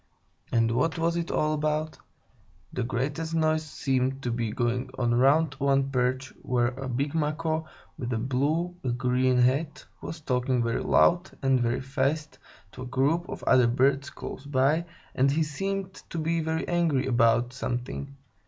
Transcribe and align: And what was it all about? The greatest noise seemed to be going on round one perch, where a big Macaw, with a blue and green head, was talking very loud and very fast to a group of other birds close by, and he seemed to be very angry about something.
And 0.51 0.71
what 0.71 0.97
was 0.97 1.15
it 1.15 1.29
all 1.29 1.53
about? 1.53 1.99
The 2.73 2.81
greatest 2.81 3.35
noise 3.35 3.63
seemed 3.63 4.23
to 4.23 4.31
be 4.31 4.49
going 4.49 4.89
on 4.97 5.13
round 5.13 5.53
one 5.59 5.91
perch, 5.91 6.33
where 6.41 6.69
a 6.69 6.89
big 6.89 7.13
Macaw, 7.13 7.65
with 7.99 8.11
a 8.11 8.17
blue 8.17 8.75
and 8.81 8.97
green 8.97 9.37
head, 9.37 9.83
was 10.01 10.19
talking 10.19 10.63
very 10.63 10.81
loud 10.81 11.29
and 11.43 11.59
very 11.61 11.81
fast 11.81 12.39
to 12.71 12.81
a 12.81 12.85
group 12.87 13.29
of 13.29 13.43
other 13.43 13.67
birds 13.67 14.09
close 14.09 14.43
by, 14.43 14.85
and 15.13 15.29
he 15.29 15.43
seemed 15.43 15.93
to 16.09 16.17
be 16.17 16.39
very 16.39 16.67
angry 16.67 17.05
about 17.05 17.53
something. 17.53 18.15